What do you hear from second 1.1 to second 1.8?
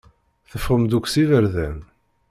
iberdan.